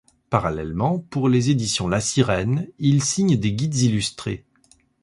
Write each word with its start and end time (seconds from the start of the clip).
Parallèlement, 0.31 0.97
pour 0.97 1.29
les 1.29 1.51
éditions 1.51 1.87
La 1.87 1.99
Sirène, 2.01 2.67
il 2.79 3.03
signe 3.03 3.37
des 3.37 3.53
guides 3.53 3.77
illustrés. 3.77 4.45